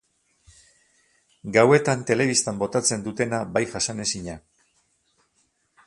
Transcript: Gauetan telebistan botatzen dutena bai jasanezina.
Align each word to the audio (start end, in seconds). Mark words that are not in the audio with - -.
Gauetan 1.57 2.01
telebistan 2.11 2.63
botatzen 2.63 3.05
dutena 3.09 3.43
bai 3.59 3.63
jasanezina. 3.75 4.39